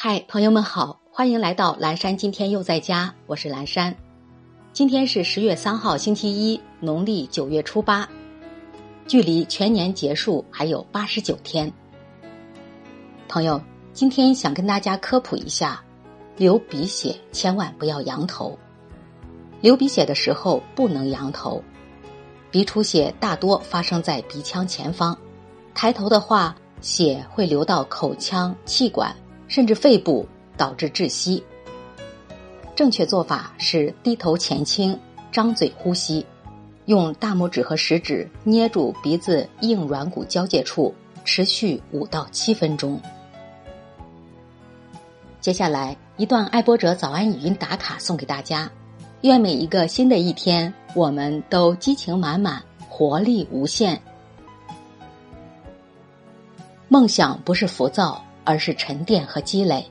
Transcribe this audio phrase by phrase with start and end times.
[0.00, 2.16] 嗨，朋友们好，欢迎来到蓝山。
[2.16, 3.92] 今天又在家，我是蓝山。
[4.72, 8.08] 今天是十月三号，星期一，农历九月初八，
[9.08, 11.72] 距离全年结束还有八十九天。
[13.26, 13.60] 朋友，
[13.92, 15.82] 今天想跟大家科普一下，
[16.36, 18.56] 流鼻血千万不要仰头。
[19.60, 21.60] 流鼻血的时候不能仰头，
[22.52, 25.18] 鼻出血大多发生在鼻腔前方，
[25.74, 29.12] 抬头的话，血会流到口腔、气管。
[29.48, 30.24] 甚至肺部
[30.56, 31.42] 导致窒息。
[32.76, 34.96] 正确做法是低头前倾，
[35.32, 36.24] 张嘴呼吸，
[36.84, 43.00] 用大拇指和食指捏住鼻子硬软骨交界处，持续五到七分钟。
[45.40, 48.70] 接下来一段爱播者早安语音打卡送给大家，
[49.22, 54.00] 愿每一个新的一天，我们都激情满满，活力无限。
[56.88, 58.24] 梦想不是浮躁。
[58.48, 59.84] 而是沉淀和积累。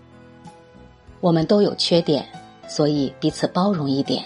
[1.21, 2.27] 我们都有缺点，
[2.67, 4.23] 所以彼此包容一点；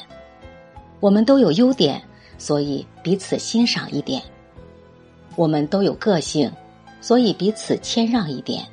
[1.01, 2.01] 我们都有优点，
[2.37, 4.21] 所以彼此欣赏一点；
[5.35, 6.49] 我们都有个性，
[7.01, 8.63] 所以彼此谦让一点；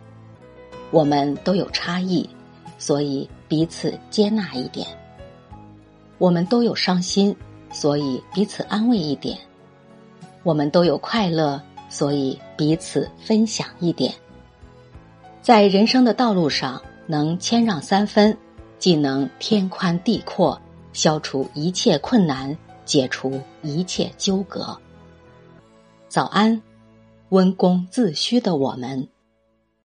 [0.93, 2.31] 我们都有差异，
[2.79, 4.87] 所以彼此接纳一点；
[6.19, 7.35] 我们都有伤心，
[7.73, 9.37] 所以彼此安慰一点；
[10.45, 14.15] 我们都有快乐，所以彼此分享一点。
[15.49, 18.37] 在人生的道路上，能谦让三分，
[18.79, 20.61] 既能天宽地阔，
[20.93, 24.79] 消除一切困难，解除一切纠葛。
[26.07, 26.61] 早安，
[27.31, 29.09] 温公自虚的我们。